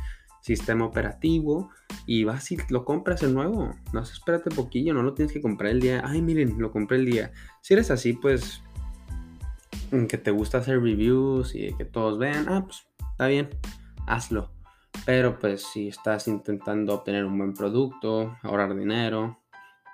sistema 0.49 0.85
operativo 0.85 1.69
y 2.07 2.23
vas 2.23 2.51
y 2.51 2.57
lo 2.69 2.85
compras 2.85 3.21
el 3.21 3.33
nuevo. 3.35 3.75
No 3.93 4.01
espérate 4.01 4.49
poquillo, 4.49 4.93
no 4.93 5.03
lo 5.03 5.13
tienes 5.13 5.31
que 5.31 5.41
comprar 5.41 5.71
el 5.71 5.79
día. 5.79 6.01
Ay, 6.03 6.21
miren, 6.21 6.59
lo 6.59 6.71
compré 6.71 6.97
el 6.97 7.05
día. 7.05 7.31
Si 7.61 7.75
eres 7.75 7.91
así, 7.91 8.13
pues 8.13 8.63
que 10.09 10.17
te 10.17 10.31
gusta 10.31 10.57
hacer 10.57 10.81
reviews 10.81 11.53
y 11.55 11.73
que 11.75 11.85
todos 11.85 12.17
vean, 12.17 12.47
ah, 12.49 12.63
pues 12.65 12.87
está 13.11 13.27
bien, 13.27 13.49
hazlo. 14.07 14.51
Pero 15.05 15.37
pues 15.37 15.63
si 15.63 15.87
estás 15.87 16.27
intentando 16.27 16.95
obtener 16.95 17.25
un 17.25 17.37
buen 17.37 17.53
producto, 17.53 18.35
ahorrar 18.41 18.75
dinero, 18.75 19.39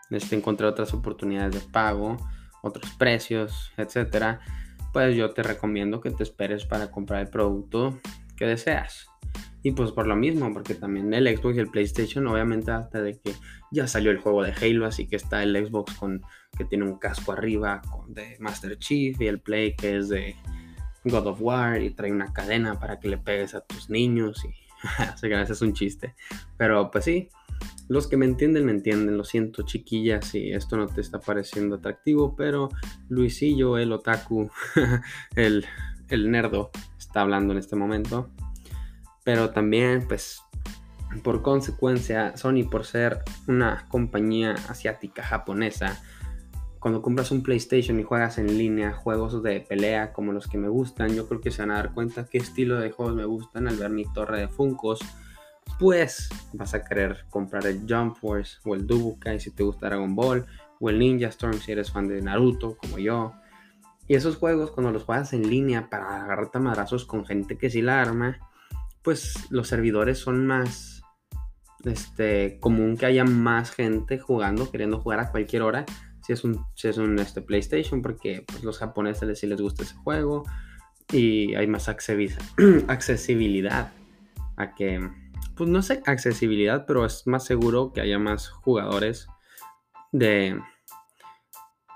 necesitas 0.10 0.40
encontrar 0.40 0.70
otras 0.70 0.94
oportunidades 0.94 1.54
de 1.54 1.72
pago, 1.72 2.18
otros 2.64 2.92
precios, 2.94 3.72
etcétera, 3.76 4.40
pues 4.94 5.16
yo 5.18 5.32
te 5.32 5.44
recomiendo 5.44 6.00
que 6.00 6.12
te 6.12 6.24
esperes 6.24 6.66
para 6.66 6.92
comprar 6.92 7.22
el 7.22 7.30
producto 7.30 8.00
que 8.36 8.46
deseas. 8.46 9.08
Y 9.64 9.72
pues 9.72 9.92
por 9.92 10.06
lo 10.06 10.16
mismo, 10.16 10.54
porque 10.54 10.76
también 10.76 11.14
el 11.14 11.28
Xbox 11.36 11.58
y 11.58 11.60
el 11.60 11.72
PlayStation, 11.72 12.28
obviamente 12.28 12.72
hasta 12.72 13.02
de 13.02 13.20
que 13.20 13.34
ya 13.72 13.88
salió 13.88 14.12
el 14.12 14.20
juego 14.20 14.44
de 14.44 14.54
Halo, 14.54 14.86
así 14.86 15.08
que 15.08 15.16
está 15.16 15.42
el 15.42 15.56
Xbox 15.56 15.96
con 15.96 16.22
que 16.56 16.66
tiene 16.66 16.86
un 16.86 17.00
casco 17.00 17.32
arriba 17.32 17.82
con, 17.90 18.14
de 18.14 18.38
Master 18.40 18.78
Chief 18.78 19.20
y 19.20 19.28
el 19.28 19.40
Play 19.40 19.76
que 19.76 19.98
es 19.98 20.10
de 20.10 20.36
God 21.04 21.28
of 21.28 21.42
War 21.42 21.82
y 21.82 21.90
trae 21.90 22.12
una 22.12 22.32
cadena 22.32 22.80
para 22.80 23.00
que 23.00 23.10
le 23.10 23.18
pegues 23.18 23.56
a 23.56 23.62
tus 23.62 23.90
niños 23.90 24.46
y 24.46 24.54
así 25.00 25.28
que 25.28 25.42
es 25.42 25.62
un 25.62 25.74
chiste. 25.74 26.16
Pero 26.58 26.92
pues 26.92 27.06
sí, 27.06 27.30
los 27.88 28.08
que 28.08 28.18
me 28.18 28.26
entienden 28.26 28.66
me 28.66 28.72
entienden, 28.72 29.18
lo 29.18 29.24
siento 29.24 29.64
chiquillas 29.64 30.26
si 30.26 30.52
esto 30.52 30.78
no 30.78 30.88
te 30.88 31.02
está 31.02 31.20
pareciendo 31.20 31.76
atractivo, 31.76 32.36
pero 32.36 32.70
Luisillo, 33.10 33.78
el 33.78 33.92
otaku, 33.92 34.50
el, 35.36 35.66
el 36.10 36.32
nerdo, 36.32 36.72
está 36.98 37.22
hablando 37.22 37.54
en 37.54 37.60
este 37.60 37.76
momento. 37.76 38.30
Pero 39.24 39.50
también, 39.50 40.08
pues, 40.08 40.42
por 41.24 41.42
consecuencia, 41.42 42.36
Sony, 42.38 42.64
por 42.70 42.86
ser 42.86 43.20
una 43.48 43.86
compañía 43.90 44.56
asiática, 44.70 45.24
japonesa, 45.24 46.02
cuando 46.86 47.02
compras 47.02 47.32
un 47.32 47.42
PlayStation 47.42 48.00
y 48.00 48.04
juegas 48.04 48.38
en 48.38 48.60
línea 48.60 48.94
juegos 48.94 49.42
de 49.42 49.60
pelea 49.60 50.14
como 50.14 50.34
los 50.34 50.48
que 50.48 50.60
me 50.60 50.68
gustan, 50.68 51.16
yo 51.16 51.28
creo 51.28 51.42
que 51.42 51.50
se 51.50 51.64
van 51.64 51.72
a 51.72 51.78
dar 51.78 51.96
cuenta 51.96 52.28
qué 52.30 52.38
estilo 52.38 52.80
de 52.80 52.92
juegos 52.92 53.16
me 53.16 53.26
gustan 53.26 53.68
al 53.68 53.78
ver 53.78 53.90
mi 53.90 54.06
torre 54.14 54.42
de 54.42 54.48
Funkos. 54.48 55.00
Pues 55.80 56.30
vas 56.54 56.76
a 56.76 56.84
querer 56.84 57.26
comprar 57.32 57.66
el 57.66 57.82
Jump 57.90 58.18
Force 58.18 58.58
o 58.64 58.76
el 58.76 58.86
Dubukai 58.86 59.40
si 59.40 59.50
te 59.50 59.64
gusta 59.64 59.88
Dragon 59.88 60.16
Ball 60.16 60.46
o 60.80 60.92
el 60.92 61.00
Ninja 61.00 61.30
Storm 61.30 61.60
si 61.60 61.72
eres 61.72 61.92
fan 61.92 62.08
de 62.08 62.22
Naruto 62.22 62.78
como 62.78 63.00
yo. 63.00 63.34
Y 64.08 64.16
esos 64.16 64.38
juegos 64.38 64.72
cuando 64.72 64.92
los 64.92 65.04
juegas 65.04 65.34
en 65.34 65.50
línea 65.50 65.90
para 65.90 66.24
agarrarte 66.24 66.60
madrazos 66.60 67.06
con 67.06 67.26
gente 67.26 67.58
que 67.58 67.70
sí 67.70 67.82
la 67.82 68.02
arma, 68.02 68.38
pues 69.02 69.48
los 69.50 69.68
servidores 69.68 70.20
son 70.20 70.46
más 70.46 71.02
este, 71.84 72.60
común 72.60 72.98
que 72.98 73.06
haya 73.06 73.24
más 73.24 73.72
gente 73.72 74.20
jugando, 74.20 74.72
queriendo 74.72 75.00
jugar 75.00 75.20
a 75.20 75.32
cualquier 75.32 75.62
hora 75.62 75.86
si 76.26 76.34
es 76.34 76.44
un, 76.44 76.66
si 76.74 76.88
es 76.88 76.98
un 76.98 77.20
este, 77.20 77.42
PlayStation, 77.42 78.02
porque 78.02 78.44
pues, 78.48 78.64
los 78.64 78.80
japoneses 78.80 79.40
sí 79.40 79.46
les 79.46 79.62
gusta 79.62 79.84
ese 79.84 79.96
juego 79.96 80.44
y 81.12 81.54
hay 81.54 81.68
más 81.68 81.88
accesibilidad 82.88 83.92
a 84.58 84.74
que, 84.74 85.08
pues 85.56 85.70
no 85.70 85.84
sé, 85.84 86.02
accesibilidad, 86.08 86.86
pero 86.88 87.06
es 87.06 87.28
más 87.28 87.46
seguro 87.46 87.94
que 87.94 88.02
haya 88.02 88.18
más 88.18 88.50
jugadores 88.50 89.28
de, 90.12 90.60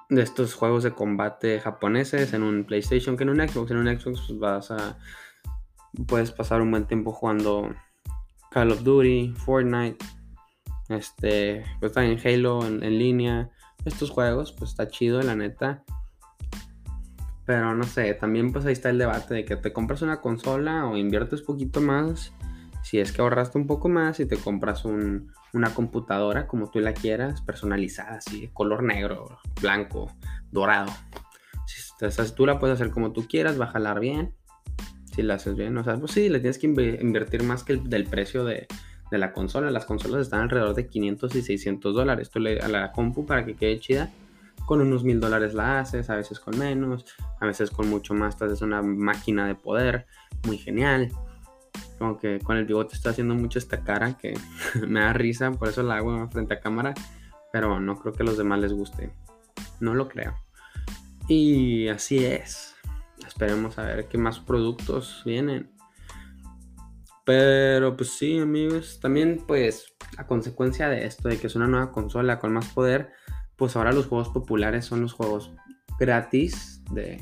de 0.10 0.24
estos 0.24 0.56
juegos 0.56 0.84
de 0.84 0.92
combate 0.92 1.60
japoneses 1.60 2.34
en 2.34 2.44
un 2.44 2.66
PlayStation 2.66 3.16
que 3.16 3.24
en 3.24 3.30
un 3.30 3.48
Xbox. 3.48 3.72
En 3.72 3.78
un 3.78 3.88
Xbox 3.88 4.22
pues, 4.28 4.40
vas 4.40 4.72
a, 4.72 4.98
puedes 6.08 6.32
pasar 6.32 6.62
un 6.62 6.72
buen 6.72 6.86
tiempo 6.86 7.12
jugando 7.12 7.70
Call 8.52 8.72
of 8.72 8.84
Duty, 8.84 9.34
Fortnite, 9.36 10.04
este, 10.90 11.64
pues 11.80 11.94
también 11.94 12.20
Halo 12.24 12.66
en, 12.66 12.84
en 12.84 12.98
línea 12.98 13.52
estos 13.86 14.10
juegos, 14.10 14.52
pues 14.52 14.72
está 14.72 14.88
chido, 14.88 15.22
la 15.22 15.36
neta. 15.36 15.84
Pero 17.46 17.76
no 17.76 17.84
sé, 17.84 18.14
también 18.14 18.52
pues 18.52 18.66
ahí 18.66 18.74
está 18.74 18.90
el 18.90 18.98
debate 18.98 19.34
de 19.34 19.46
que 19.46 19.56
te 19.56 19.74
compras 19.74 20.02
una 20.02 20.22
consola 20.22 20.86
o 20.88 20.98
inviertes 20.98 21.42
poquito 21.42 21.82
más. 21.82 22.34
Si 22.90 23.00
es 23.00 23.12
que 23.12 23.22
ahorraste 23.22 23.56
un 23.60 23.68
poco 23.68 23.88
más 23.88 24.20
y 24.20 24.26
te 24.26 24.36
compras 24.36 24.84
una 24.84 25.74
computadora 25.76 26.48
como 26.48 26.72
tú 26.72 26.80
la 26.80 26.94
quieras, 26.94 27.40
personalizada, 27.40 28.16
así, 28.16 28.42
de 28.42 28.50
color 28.52 28.82
negro, 28.82 29.38
blanco, 29.62 30.12
dorado. 30.52 30.92
Si, 31.68 32.34
tú 32.36 32.48
la 32.48 32.58
puedes 32.58 32.82
hacer 32.82 32.90
como 32.90 33.12
tú 33.12 33.28
quieras, 33.28 33.62
va 33.62 33.66
a 33.66 33.72
jalar 33.74 34.00
bien. 34.00 34.34
Si 35.14 35.22
la 35.22 35.36
haces 35.36 35.56
bien, 35.56 35.78
o 35.78 35.84
sea, 35.84 35.98
pues 35.98 36.14
sí, 36.14 36.30
le 36.30 36.40
tienes 36.40 36.58
que 36.58 36.66
invertir 36.66 37.44
más 37.44 37.64
que 37.64 37.74
el 37.74 37.88
del 37.92 38.06
precio 38.06 38.44
de, 38.44 38.66
de 39.12 39.18
la 39.20 39.34
consola. 39.34 39.70
Las 39.70 39.86
consolas 39.86 40.22
están 40.22 40.42
alrededor 40.42 40.74
de 40.74 40.88
500 40.88 41.36
y 41.36 41.44
600 41.44 41.94
dólares. 41.94 42.32
Tú 42.32 42.40
le 42.40 42.60
a 42.60 42.70
la 42.70 42.92
compu 42.92 43.24
para 43.24 43.46
que 43.46 43.54
quede 43.54 43.80
chida. 43.80 44.10
Con 44.66 44.82
unos 44.82 45.04
mil 45.04 45.20
dólares 45.20 45.54
la 45.54 45.80
haces, 45.80 46.10
a 46.10 46.16
veces 46.16 46.40
con 46.40 46.58
menos, 46.58 47.06
a 47.40 47.46
veces 47.46 47.70
con 47.70 47.88
mucho 47.88 48.16
más. 48.16 48.36
Tú 48.36 48.46
haces 48.46 48.64
una 48.64 48.82
máquina 48.82 49.46
de 49.46 49.54
poder 49.54 50.08
muy 50.48 50.58
genial. 50.58 51.12
Como 52.00 52.18
que 52.18 52.40
con 52.40 52.58
el 52.58 52.66
bigote 52.66 52.96
está 52.96 53.12
haciendo 53.12 53.36
mucho 53.36 53.60
esta 53.60 53.84
cara 53.84 54.18
que 54.18 54.34
me 54.88 55.02
da 55.02 55.14
risa, 55.14 55.52
por 55.52 55.68
eso 55.68 55.84
la 55.84 55.98
hago 55.98 56.28
frente 56.30 56.56
a 56.56 56.60
cámara. 56.60 56.96
Pero 57.52 57.80
no 57.80 58.00
creo 58.00 58.14
que 58.14 58.24
a 58.24 58.26
los 58.26 58.38
demás 58.38 58.60
les 58.60 58.74
guste. 58.74 59.12
No 59.80 59.94
lo 59.94 60.08
creo. 60.08 60.34
Y 61.28 61.88
así 61.90 62.26
es. 62.26 62.76
Esperemos 63.28 63.78
a 63.78 63.84
ver 63.84 64.08
qué 64.08 64.18
más 64.18 64.40
productos 64.40 65.22
vienen. 65.26 65.72
Pero 67.26 67.96
pues 67.96 68.12
sí, 68.12 68.40
amigos. 68.40 69.00
También 69.00 69.44
pues 69.48 69.94
a 70.18 70.26
consecuencia 70.26 70.90
de 70.90 71.06
esto, 71.06 71.30
de 71.30 71.38
que 71.38 71.48
es 71.48 71.56
una 71.56 71.68
nueva 71.68 71.92
consola 71.92 72.40
con 72.40 72.54
más 72.54 72.70
poder, 72.70 73.12
pues 73.56 73.76
ahora 73.76 73.92
los 73.92 74.08
juegos 74.08 74.30
populares 74.30 74.86
son 74.86 75.02
los 75.02 75.14
juegos 75.14 75.52
gratis 76.00 76.82
de 76.92 77.22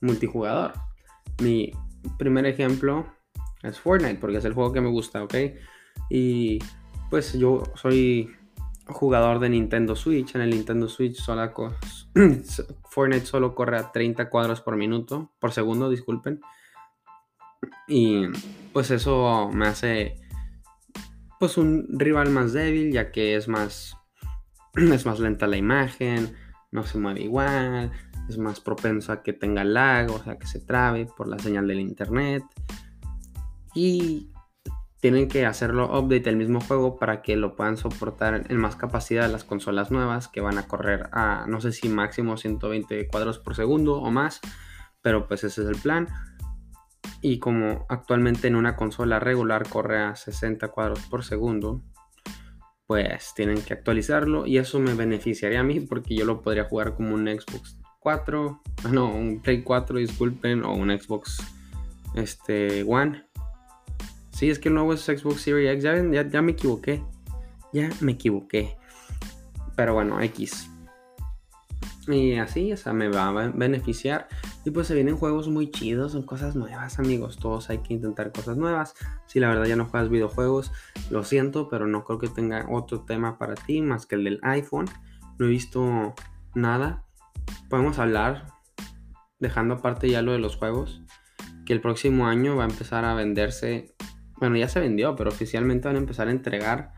multijugador. 0.00 0.72
Mi 1.40 1.72
primer 2.18 2.46
ejemplo 2.46 3.06
es 3.64 3.80
Fortnite, 3.80 4.16
porque 4.16 4.38
es 4.38 4.44
el 4.44 4.54
juego 4.54 4.72
que 4.72 4.80
me 4.80 4.90
gusta, 4.90 5.22
¿ok? 5.22 5.34
Y 6.10 6.58
pues 7.10 7.32
yo 7.34 7.62
soy 7.74 8.30
jugador 8.86 9.38
de 9.38 9.48
Nintendo 9.48 9.96
Switch. 9.96 10.34
En 10.34 10.42
el 10.42 10.50
Nintendo 10.50 10.88
Switch 10.88 11.24
Fortnite 12.90 13.26
solo 13.26 13.54
corre 13.54 13.78
a 13.78 13.92
30 13.92 14.28
cuadros 14.30 14.60
por 14.60 14.76
minuto, 14.76 15.32
por 15.38 15.52
segundo, 15.52 15.90
disculpen. 15.90 16.40
Y 17.88 18.26
pues 18.72 18.90
eso 18.90 19.50
me 19.52 19.66
hace 19.66 20.20
pues 21.38 21.56
un 21.56 21.86
rival 21.90 22.30
más 22.30 22.52
débil, 22.52 22.92
ya 22.92 23.10
que 23.10 23.36
es 23.36 23.48
más 23.48 23.96
es 24.74 25.06
más 25.06 25.20
lenta 25.20 25.46
la 25.46 25.56
imagen, 25.56 26.34
no 26.72 26.84
se 26.84 26.98
mueve 26.98 27.22
igual, 27.22 27.92
es 28.28 28.38
más 28.38 28.60
propenso 28.60 29.12
a 29.12 29.22
que 29.22 29.32
tenga 29.32 29.64
lag, 29.64 30.10
o 30.10 30.22
sea, 30.22 30.38
que 30.38 30.46
se 30.46 30.60
trabe 30.60 31.06
por 31.06 31.28
la 31.28 31.38
señal 31.38 31.68
del 31.68 31.80
internet. 31.80 32.42
Y 33.74 34.30
tienen 35.00 35.28
que 35.28 35.44
hacerlo 35.44 35.86
update 35.98 36.30
el 36.30 36.36
mismo 36.36 36.60
juego 36.60 36.98
para 36.98 37.20
que 37.20 37.36
lo 37.36 37.56
puedan 37.56 37.76
soportar 37.76 38.46
en 38.48 38.56
más 38.56 38.76
capacidad 38.76 39.30
las 39.30 39.44
consolas 39.44 39.90
nuevas 39.90 40.28
que 40.28 40.40
van 40.40 40.56
a 40.56 40.66
correr 40.66 41.08
a 41.12 41.44
no 41.46 41.60
sé 41.60 41.72
si 41.72 41.88
máximo 41.88 42.36
120 42.36 43.08
cuadros 43.08 43.38
por 43.38 43.54
segundo 43.54 44.00
o 44.00 44.10
más, 44.10 44.40
pero 45.02 45.28
pues 45.28 45.44
ese 45.44 45.62
es 45.62 45.68
el 45.68 45.76
plan 45.76 46.08
y 47.20 47.38
como 47.38 47.86
actualmente 47.88 48.48
en 48.48 48.56
una 48.56 48.76
consola 48.76 49.18
regular 49.18 49.68
corre 49.68 49.98
a 49.98 50.16
60 50.16 50.68
cuadros 50.68 51.00
por 51.10 51.24
segundo, 51.24 51.82
pues 52.86 53.32
tienen 53.34 53.62
que 53.62 53.74
actualizarlo 53.74 54.46
y 54.46 54.58
eso 54.58 54.78
me 54.78 54.94
beneficiaría 54.94 55.60
a 55.60 55.64
mí 55.64 55.80
porque 55.80 56.14
yo 56.14 56.24
lo 56.24 56.42
podría 56.42 56.64
jugar 56.64 56.94
como 56.94 57.14
un 57.14 57.26
Xbox 57.26 57.78
4, 58.00 58.60
no, 58.92 59.14
un 59.14 59.40
Play 59.40 59.62
4, 59.62 59.98
disculpen, 59.98 60.64
o 60.64 60.74
un 60.74 60.90
Xbox 60.90 61.38
este, 62.14 62.84
One. 62.84 63.24
Sí, 64.34 64.50
es 64.50 64.58
que 64.58 64.68
el 64.68 64.74
nuevo 64.74 64.92
es 64.92 65.00
Xbox 65.00 65.42
Series 65.42 65.72
X, 65.74 65.84
ya, 65.84 66.28
ya 66.28 66.42
me 66.42 66.52
equivoqué, 66.52 67.02
ya 67.72 67.88
me 68.00 68.12
equivoqué. 68.12 68.76
Pero 69.76 69.94
bueno, 69.94 70.20
X. 70.20 70.68
Y 72.06 72.34
así, 72.34 72.72
o 72.72 72.76
sea, 72.76 72.92
me 72.92 73.08
va 73.08 73.28
a 73.28 73.32
beneficiar. 73.54 74.28
Y 74.64 74.70
pues 74.70 74.88
se 74.88 74.94
vienen 74.94 75.16
juegos 75.16 75.48
muy 75.48 75.70
chidos, 75.70 76.12
son 76.12 76.22
cosas 76.24 76.54
nuevas, 76.54 76.98
amigos. 76.98 77.38
Todos 77.38 77.70
hay 77.70 77.78
que 77.78 77.94
intentar 77.94 78.32
cosas 78.32 78.56
nuevas. 78.56 78.94
Si 79.26 79.40
la 79.40 79.48
verdad 79.48 79.64
ya 79.64 79.76
no 79.76 79.86
juegas 79.86 80.10
videojuegos, 80.10 80.72
lo 81.10 81.24
siento, 81.24 81.68
pero 81.68 81.86
no 81.86 82.04
creo 82.04 82.18
que 82.18 82.28
tenga 82.28 82.66
otro 82.70 83.02
tema 83.02 83.38
para 83.38 83.54
ti 83.54 83.80
más 83.80 84.04
que 84.04 84.16
el 84.16 84.24
del 84.24 84.40
iPhone. 84.42 84.86
No 85.38 85.46
he 85.46 85.48
visto 85.48 86.14
nada. 86.54 87.04
Podemos 87.70 87.98
hablar, 87.98 88.46
dejando 89.38 89.74
aparte 89.74 90.08
ya 90.08 90.22
lo 90.22 90.32
de 90.32 90.38
los 90.38 90.56
juegos, 90.56 91.02
que 91.64 91.72
el 91.72 91.80
próximo 91.80 92.26
año 92.26 92.56
va 92.56 92.64
a 92.64 92.68
empezar 92.68 93.04
a 93.04 93.14
venderse. 93.14 93.94
Bueno, 94.38 94.56
ya 94.56 94.68
se 94.68 94.80
vendió, 94.80 95.16
pero 95.16 95.30
oficialmente 95.30 95.88
van 95.88 95.96
a 95.96 96.00
empezar 96.00 96.28
a 96.28 96.32
entregar 96.32 96.92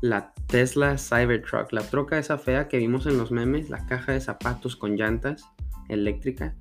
la 0.00 0.32
Tesla 0.46 0.96
Cybertruck, 0.98 1.72
la 1.72 1.82
troca 1.82 2.18
esa 2.18 2.38
fea 2.38 2.68
que 2.68 2.78
vimos 2.78 3.06
en 3.06 3.18
los 3.18 3.30
memes, 3.30 3.70
la 3.70 3.86
caja 3.86 4.12
de 4.12 4.20
zapatos 4.20 4.76
con 4.76 4.96
llantas 4.96 5.44
eléctrica, 5.88 6.56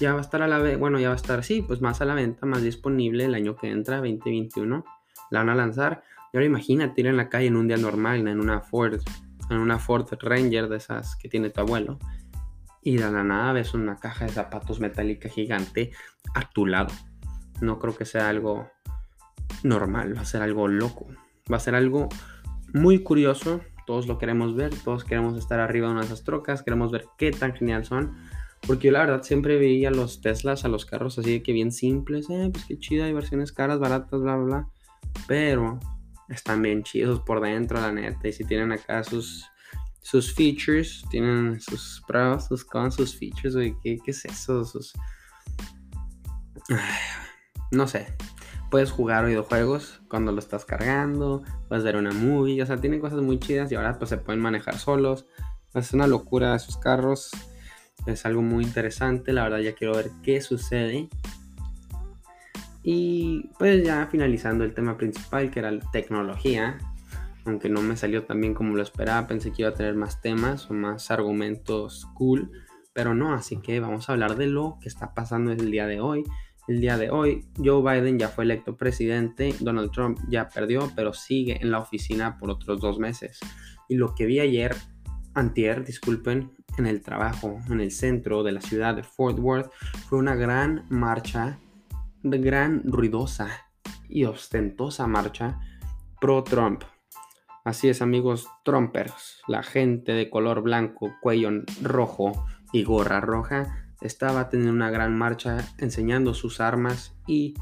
ya 0.00 0.12
va 0.12 0.18
a 0.18 0.22
estar 0.22 0.42
a 0.42 0.48
la 0.48 0.58
venta, 0.58 0.78
bueno, 0.78 0.98
ya 0.98 1.08
va 1.08 1.14
a 1.14 1.16
estar, 1.16 1.44
sí, 1.44 1.62
pues 1.62 1.80
más 1.80 2.00
a 2.00 2.04
la 2.04 2.14
venta, 2.14 2.46
más 2.46 2.62
disponible 2.62 3.24
el 3.24 3.34
año 3.34 3.56
que 3.56 3.70
entra, 3.70 3.96
2021, 3.98 4.84
la 5.30 5.38
van 5.38 5.50
a 5.50 5.54
lanzar. 5.54 6.02
Y 6.32 6.36
ahora 6.36 6.46
imagínate 6.46 7.00
ir 7.00 7.06
en 7.06 7.16
la 7.16 7.28
calle 7.28 7.46
en 7.46 7.56
un 7.56 7.68
día 7.68 7.76
normal, 7.76 8.26
en 8.26 8.40
una 8.40 8.60
Ford, 8.60 9.00
en 9.50 9.56
una 9.58 9.78
Ford 9.78 10.06
Ranger 10.20 10.68
de 10.68 10.76
esas 10.76 11.16
que 11.16 11.28
tiene 11.28 11.50
tu 11.50 11.60
abuelo, 11.60 11.98
y 12.82 12.96
de 12.96 13.10
la 13.10 13.22
nada 13.22 13.52
ves 13.52 13.74
una 13.74 13.96
caja 13.96 14.26
de 14.26 14.32
zapatos 14.32 14.80
metálica 14.80 15.28
gigante 15.28 15.92
a 16.34 16.48
tu 16.50 16.66
lado. 16.66 16.92
No 17.60 17.78
creo 17.78 17.96
que 17.96 18.04
sea 18.04 18.28
algo 18.28 18.68
normal, 19.64 20.16
va 20.16 20.20
a 20.20 20.26
ser 20.26 20.42
algo 20.42 20.68
loco, 20.68 21.08
va 21.52 21.56
a 21.56 21.60
ser 21.60 21.74
algo 21.74 22.08
muy 22.72 23.02
curioso. 23.02 23.60
Todos 23.86 24.06
lo 24.06 24.18
queremos 24.18 24.54
ver, 24.54 24.72
todos 24.84 25.04
queremos 25.04 25.36
estar 25.36 25.60
arriba 25.60 25.88
de 25.88 25.94
una 25.94 26.06
de 26.06 26.16
trocas, 26.22 26.62
queremos 26.62 26.92
ver 26.92 27.06
qué 27.18 27.32
tan 27.32 27.54
genial 27.54 27.84
son. 27.84 28.16
Porque 28.66 28.86
yo 28.86 28.92
la 28.92 29.00
verdad 29.00 29.22
siempre 29.22 29.58
veía 29.58 29.90
los 29.90 30.22
Teslas, 30.22 30.64
a 30.64 30.68
los 30.68 30.86
carros 30.86 31.18
así 31.18 31.32
de 31.32 31.42
que 31.42 31.52
bien 31.52 31.70
simples, 31.70 32.30
eh, 32.30 32.48
pues 32.50 32.64
qué 32.66 32.78
chida, 32.78 33.04
hay 33.04 33.12
versiones 33.12 33.52
caras, 33.52 33.78
baratas, 33.78 34.20
bla, 34.20 34.36
bla, 34.36 34.44
bla. 34.44 34.68
Pero 35.26 35.78
están 36.28 36.62
bien 36.62 36.82
chidos 36.82 37.20
por 37.20 37.42
dentro, 37.42 37.80
la 37.80 37.92
neta. 37.92 38.26
Y 38.26 38.32
si 38.32 38.44
tienen 38.44 38.72
acá 38.72 39.04
sus, 39.04 39.44
sus 40.00 40.34
features, 40.34 41.04
tienen 41.10 41.60
sus 41.60 42.02
pros, 42.06 42.46
sus 42.46 42.64
cons, 42.64 42.94
sus 42.94 43.14
features, 43.18 43.54
güey, 43.54 43.76
¿qué, 43.82 43.98
¿qué, 44.02 44.10
es 44.12 44.24
eso? 44.24 44.64
Sus... 44.64 44.94
No 47.70 47.86
sé, 47.86 48.06
puedes 48.74 48.90
jugar 48.90 49.24
videojuegos 49.26 50.02
cuando 50.08 50.32
lo 50.32 50.40
estás 50.40 50.64
cargando, 50.64 51.44
puedes 51.68 51.84
ver 51.84 51.94
una 51.94 52.10
movie, 52.10 52.60
o 52.60 52.66
sea, 52.66 52.76
tienen 52.76 52.98
cosas 52.98 53.22
muy 53.22 53.38
chidas 53.38 53.70
y 53.70 53.76
ahora 53.76 53.96
pues 54.00 54.08
se 54.08 54.16
pueden 54.16 54.42
manejar 54.42 54.78
solos. 54.78 55.26
Es 55.74 55.92
una 55.92 56.08
locura 56.08 56.56
esos 56.56 56.76
carros, 56.76 57.30
es 58.04 58.26
algo 58.26 58.42
muy 58.42 58.64
interesante, 58.64 59.32
la 59.32 59.44
verdad 59.44 59.60
ya 59.60 59.76
quiero 59.76 59.94
ver 59.94 60.10
qué 60.24 60.40
sucede. 60.40 61.08
Y 62.82 63.48
pues 63.60 63.84
ya 63.84 64.08
finalizando 64.10 64.64
el 64.64 64.74
tema 64.74 64.96
principal, 64.96 65.52
que 65.52 65.60
era 65.60 65.70
la 65.70 65.88
tecnología, 65.92 66.76
aunque 67.44 67.68
no 67.68 67.80
me 67.80 67.96
salió 67.96 68.24
tan 68.24 68.40
bien 68.40 68.54
como 68.54 68.74
lo 68.74 68.82
esperaba, 68.82 69.28
pensé 69.28 69.52
que 69.52 69.62
iba 69.62 69.68
a 69.68 69.74
tener 69.74 69.94
más 69.94 70.20
temas 70.20 70.68
o 70.68 70.74
más 70.74 71.12
argumentos 71.12 72.08
cool, 72.14 72.50
pero 72.92 73.14
no, 73.14 73.34
así 73.34 73.58
que 73.58 73.78
vamos 73.78 74.08
a 74.08 74.14
hablar 74.14 74.34
de 74.34 74.48
lo 74.48 74.78
que 74.80 74.88
está 74.88 75.14
pasando 75.14 75.52
el 75.52 75.70
día 75.70 75.86
de 75.86 76.00
hoy. 76.00 76.24
El 76.66 76.80
día 76.80 76.96
de 76.96 77.10
hoy, 77.10 77.44
Joe 77.62 77.82
Biden 77.82 78.18
ya 78.18 78.28
fue 78.28 78.44
electo 78.44 78.74
presidente, 78.74 79.54
Donald 79.60 79.90
Trump 79.90 80.18
ya 80.28 80.48
perdió, 80.48 80.90
pero 80.96 81.12
sigue 81.12 81.58
en 81.60 81.70
la 81.70 81.78
oficina 81.78 82.38
por 82.38 82.50
otros 82.50 82.80
dos 82.80 82.98
meses. 82.98 83.38
Y 83.86 83.96
lo 83.96 84.14
que 84.14 84.24
vi 84.24 84.40
ayer, 84.40 84.74
antier, 85.34 85.84
disculpen, 85.84 86.52
en 86.78 86.86
el 86.86 87.02
trabajo, 87.02 87.60
en 87.68 87.80
el 87.80 87.90
centro 87.90 88.42
de 88.42 88.52
la 88.52 88.62
ciudad 88.62 88.96
de 88.96 89.02
Fort 89.02 89.38
Worth, 89.38 89.70
fue 90.08 90.18
una 90.18 90.34
gran 90.34 90.86
marcha, 90.88 91.58
de 92.22 92.38
gran 92.38 92.82
ruidosa 92.84 93.48
y 94.08 94.24
ostentosa 94.24 95.06
marcha 95.06 95.60
pro-Trump. 96.18 96.84
Así 97.64 97.90
es, 97.90 98.00
amigos 98.00 98.48
Trumpers, 98.64 99.42
la 99.48 99.62
gente 99.62 100.12
de 100.12 100.30
color 100.30 100.62
blanco, 100.62 101.14
cuello 101.20 101.50
rojo 101.82 102.46
y 102.72 102.84
gorra 102.84 103.20
roja 103.20 103.83
estaba 104.00 104.48
teniendo 104.48 104.72
una 104.72 104.90
gran 104.90 105.16
marcha 105.16 105.58
enseñando 105.78 106.34
sus 106.34 106.60
armas 106.60 107.14
y 107.26 107.54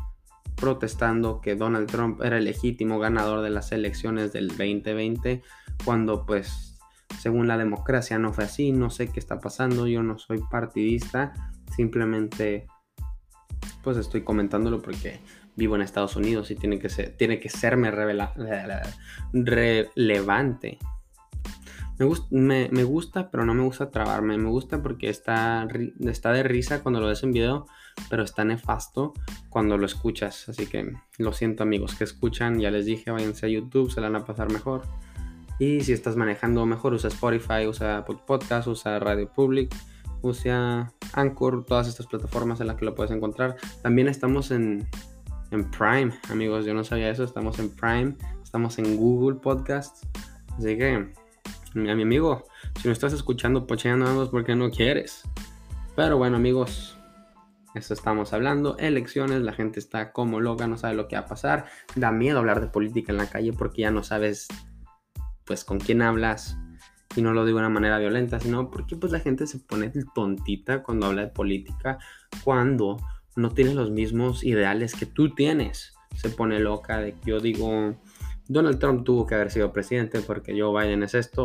protestando 0.57 1.41
que 1.41 1.57
Donald 1.57 1.89
Trump 1.91 2.23
era 2.23 2.39
el 2.39 2.45
legítimo 2.45 2.99
ganador 2.99 3.43
de 3.43 3.51
las 3.51 3.73
elecciones 3.73 4.33
del 4.33 4.49
2020 4.49 5.43
cuando 5.85 6.27
pues 6.27 6.79
según 7.21 7.49
la 7.49 7.59
democracia 7.59 8.19
no 8.19 8.33
fue 8.33 8.45
así, 8.45 8.73
no 8.73 8.91
sé 8.91 9.09
qué 9.09 9.21
está 9.21 9.41
pasando, 9.41 9.87
yo 9.87 10.03
no 10.03 10.19
soy 10.19 10.43
partidista, 10.51 11.33
simplemente 11.75 12.67
pues 13.83 13.97
estoy 13.97 14.23
comentándolo 14.23 14.81
porque 14.81 15.21
vivo 15.57 15.77
en 15.77 15.83
Estados 15.83 16.17
Unidos 16.17 16.51
y 16.51 16.57
tiene 16.57 16.79
que, 16.79 16.89
ser, 16.89 17.17
tiene 17.17 17.39
que 17.39 17.49
serme 17.49 17.91
relevante. 19.33 20.79
Me, 21.99 22.85
gusta, 22.85 23.31
pero 23.31 23.45
no 23.45 23.55
me 23.55 23.63
gusta 23.63 23.91
trabarme. 23.91 24.39
Me 24.39 24.49
gusta 24.49 24.83
porque 24.83 25.09
está, 25.09 25.69
está 26.01 26.33
de 26.33 26.43
risa 26.43 26.83
cuando 26.83 27.01
lo 27.01 27.07
ves 27.07 27.23
en 27.23 27.33
video, 27.33 27.67
pero 28.11 28.23
está 28.25 28.45
nefasto 28.45 29.13
cuando 29.51 29.79
lo 29.79 29.87
escuchas. 29.87 30.49
Así 30.49 30.67
que 30.67 30.93
lo 31.19 31.33
siento 31.33 31.63
amigos 31.63 31.95
que 31.95 32.05
escuchan, 32.05 32.59
ya 32.59 32.71
les 32.71 32.87
dije, 32.87 33.11
váyanse 33.11 33.47
a 33.47 33.49
YouTube, 33.49 33.91
se 33.91 34.01
la 34.01 34.09
van 34.09 34.23
a 34.23 34.25
pasar 34.25 34.51
mejor. 34.51 34.83
Y 35.59 35.83
si 35.83 35.93
estás 35.93 36.17
manejando 36.17 36.67
mejor, 36.67 36.95
usa 36.95 37.09
Spotify, 37.09 37.67
usa 37.69 38.05
Podcast, 38.05 38.67
usa 38.67 38.99
Radio 38.99 39.31
Public, 39.31 39.73
usa 40.23 40.93
Anchor, 41.13 41.65
todas 41.65 41.87
estas 41.87 42.07
plataformas 42.07 42.61
en 42.61 42.67
las 42.67 42.77
que 42.77 42.85
lo 42.85 42.95
puedes 42.95 43.13
encontrar. 43.13 43.57
También 43.83 44.09
estamos 44.09 44.51
en 44.51 44.89
en 45.53 45.71
Prime, 45.71 46.13
amigos. 46.31 46.65
Yo 46.65 46.75
no 46.75 46.83
sabía 46.83 47.11
eso. 47.11 47.25
Estamos 47.25 47.59
en 47.59 47.71
Prime, 47.71 48.17
estamos 48.43 48.79
en 48.79 48.97
Google 48.97 49.39
Podcasts. 49.39 50.07
Así 50.59 50.77
que, 50.77 51.13
a 51.75 51.95
mi 51.95 52.03
amigo, 52.03 52.45
si 52.81 52.89
no 52.89 52.93
estás 52.93 53.13
escuchando 53.13 53.67
pocheando 53.67 54.31
porque 54.31 54.55
no 54.55 54.71
quieres. 54.71 55.23
Pero 55.97 56.17
bueno, 56.17 56.37
amigos, 56.37 56.97
eso 57.75 57.95
estamos 57.95 58.33
hablando. 58.33 58.77
Elecciones, 58.79 59.43
la 59.43 59.53
gente 59.53 59.79
está 59.79 60.13
como 60.13 60.41
loca, 60.41 60.67
no 60.67 60.77
sabe 60.77 60.95
lo 60.95 61.09
que 61.09 61.17
va 61.17 61.23
a 61.23 61.27
pasar. 61.27 61.67
Da 61.95 62.13
miedo 62.13 62.39
hablar 62.39 62.61
de 62.61 62.69
política 62.69 63.13
en 63.13 63.19
la 63.19 63.31
calle 63.31 63.53
porque 63.53 63.83
ya 63.83 63.91
no 63.91 64.03
sabes, 64.03 64.49
pues, 65.45 65.65
con 65.65 65.79
quién 65.79 66.03
hablas. 66.03 66.57
Y 67.17 67.23
no 67.23 67.33
lo 67.33 67.45
digo 67.45 67.59
de 67.59 67.67
una 67.67 67.75
manera 67.75 67.99
violenta, 67.99 68.41
sino 68.41 68.71
porque 68.71 68.97
pues 68.97 69.13
la 69.13 69.21
gente 69.21 69.47
se 69.47 69.59
pone 69.59 69.93
tontita 70.15 70.83
cuando 70.83 71.07
habla 71.07 71.23
de 71.23 71.29
política. 71.29 71.99
Cuando 72.43 72.99
no 73.37 73.51
tiene 73.51 73.75
los 73.75 73.91
mismos 73.91 74.45
ideales 74.45 74.95
que 74.95 75.07
tú 75.07 75.35
tienes. 75.35 75.95
Se 76.17 76.29
pone 76.29 76.59
loca 76.59 76.99
de 76.99 77.13
que 77.15 77.31
yo 77.31 77.41
digo, 77.41 77.97
Donald 78.53 78.79
Trump 78.79 79.05
tuvo 79.05 79.27
que 79.27 79.35
haber 79.35 79.51
sido 79.51 79.73
presidente 79.73 80.21
porque 80.21 80.59
Joe 80.59 80.85
Biden 80.85 81.03
es 81.03 81.15
esto. 81.15 81.45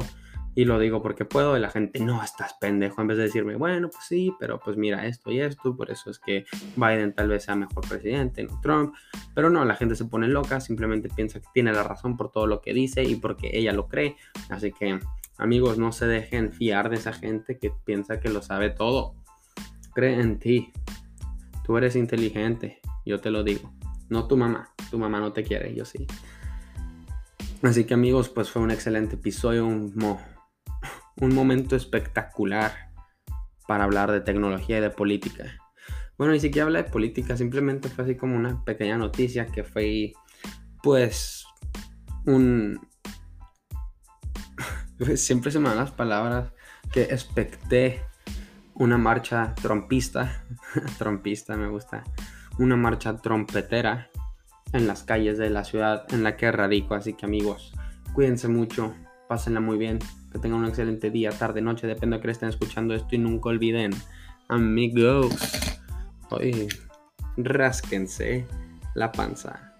Y 0.55 0.65
lo 0.65 0.79
digo 0.79 1.03
porque 1.03 1.23
puedo. 1.23 1.55
Y 1.55 1.59
la 1.59 1.69
gente, 1.69 1.99
no, 1.99 2.23
estás 2.23 2.55
pendejo. 2.59 2.99
En 2.99 3.07
vez 3.07 3.17
de 3.17 3.23
decirme, 3.25 3.55
bueno, 3.55 3.89
pues 3.89 4.05
sí, 4.05 4.33
pero 4.39 4.59
pues 4.59 4.75
mira 4.75 5.05
esto 5.05 5.31
y 5.31 5.39
esto. 5.39 5.77
Por 5.77 5.91
eso 5.91 6.09
es 6.09 6.17
que 6.17 6.45
Biden 6.75 7.13
tal 7.13 7.29
vez 7.29 7.43
sea 7.43 7.55
mejor 7.55 7.87
presidente, 7.87 8.43
no 8.43 8.59
Trump. 8.59 8.95
Pero 9.35 9.51
no, 9.51 9.63
la 9.65 9.75
gente 9.75 9.95
se 9.95 10.05
pone 10.05 10.27
loca. 10.27 10.59
Simplemente 10.59 11.09
piensa 11.09 11.39
que 11.39 11.47
tiene 11.53 11.71
la 11.73 11.83
razón 11.83 12.17
por 12.17 12.31
todo 12.31 12.47
lo 12.47 12.59
que 12.59 12.73
dice 12.73 13.03
y 13.03 13.15
porque 13.15 13.51
ella 13.53 13.71
lo 13.71 13.87
cree. 13.87 14.15
Así 14.49 14.71
que, 14.71 14.99
amigos, 15.37 15.77
no 15.77 15.91
se 15.91 16.07
dejen 16.07 16.51
fiar 16.51 16.89
de 16.89 16.95
esa 16.95 17.13
gente 17.13 17.59
que 17.59 17.71
piensa 17.85 18.19
que 18.19 18.29
lo 18.29 18.41
sabe 18.41 18.71
todo. 18.71 19.13
Cree 19.93 20.19
en 20.19 20.39
ti. 20.39 20.73
Tú 21.63 21.77
eres 21.77 21.95
inteligente, 21.95 22.81
yo 23.05 23.19
te 23.19 23.29
lo 23.29 23.43
digo. 23.43 23.71
No 24.09 24.27
tu 24.27 24.37
mamá, 24.37 24.73
tu 24.89 24.97
mamá 24.97 25.19
no 25.19 25.33
te 25.33 25.43
quiere, 25.43 25.75
yo 25.75 25.85
sí. 25.85 26.07
Así 27.63 27.85
que 27.85 27.95
amigos, 27.95 28.29
pues 28.29 28.51
fue 28.51 28.61
un 28.61 28.69
excelente 28.69 29.15
episodio, 29.15 29.65
un, 29.65 29.93
momento 31.19 31.75
espectacular 31.75 32.91
para 33.67 33.83
hablar 33.83 34.11
de 34.11 34.21
tecnología 34.21 34.77
y 34.77 34.81
de 34.81 34.91
política. 34.91 35.57
Bueno, 36.17 36.33
ni 36.33 36.39
siquiera 36.39 36.67
habla 36.67 36.83
de 36.83 36.89
política, 36.89 37.35
simplemente 37.35 37.89
fue 37.89 38.03
así 38.03 38.15
como 38.15 38.35
una 38.35 38.63
pequeña 38.63 38.97
noticia 38.97 39.47
que 39.47 39.63
fue 39.63 40.13
pues 40.83 41.45
un... 42.25 42.79
Siempre 45.15 45.51
se 45.51 45.59
me 45.59 45.69
dan 45.69 45.77
las 45.77 45.91
palabras 45.91 46.51
que 46.91 47.03
expecté 47.03 48.05
una 48.75 48.99
marcha 48.99 49.55
trompista, 49.55 50.45
trompista 50.99 51.57
me 51.57 51.67
gusta, 51.67 52.03
una 52.59 52.75
marcha 52.75 53.17
trompetera 53.17 54.11
en 54.73 54.87
las 54.87 55.03
calles 55.03 55.37
de 55.37 55.49
la 55.49 55.63
ciudad 55.63 56.05
en 56.13 56.23
la 56.23 56.35
que 56.37 56.51
radico. 56.51 56.95
Así 56.95 57.13
que 57.13 57.25
amigos, 57.25 57.73
cuídense 58.13 58.47
mucho, 58.47 58.93
pásenla 59.27 59.59
muy 59.59 59.77
bien, 59.77 59.99
que 60.31 60.39
tengan 60.39 60.59
un 60.59 60.67
excelente 60.67 61.09
día, 61.09 61.31
tarde, 61.31 61.61
noche, 61.61 61.87
depende 61.87 62.17
de 62.17 62.21
que 62.21 62.31
estén 62.31 62.49
escuchando 62.49 62.93
esto 62.93 63.15
y 63.15 63.17
nunca 63.17 63.49
olviden, 63.49 63.91
amigos, 64.47 65.35
hoy 66.29 66.67
rásquense 67.37 68.45
la 68.95 69.11
panza. 69.11 69.76